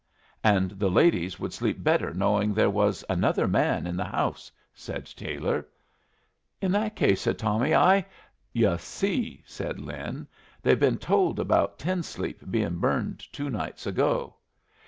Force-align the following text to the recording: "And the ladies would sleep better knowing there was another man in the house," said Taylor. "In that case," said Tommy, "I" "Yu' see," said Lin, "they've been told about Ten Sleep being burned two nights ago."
"And 0.43 0.71
the 0.71 0.89
ladies 0.89 1.39
would 1.39 1.53
sleep 1.53 1.83
better 1.83 2.11
knowing 2.11 2.55
there 2.55 2.71
was 2.71 3.05
another 3.07 3.47
man 3.47 3.85
in 3.85 3.95
the 3.95 4.03
house," 4.03 4.51
said 4.73 5.05
Taylor. 5.05 5.67
"In 6.59 6.71
that 6.71 6.95
case," 6.95 7.21
said 7.21 7.37
Tommy, 7.37 7.75
"I" 7.75 8.07
"Yu' 8.51 8.79
see," 8.79 9.43
said 9.45 9.79
Lin, 9.79 10.27
"they've 10.63 10.79
been 10.79 10.97
told 10.97 11.39
about 11.39 11.77
Ten 11.77 12.01
Sleep 12.01 12.41
being 12.49 12.79
burned 12.79 13.31
two 13.31 13.51
nights 13.51 13.85
ago." 13.85 14.37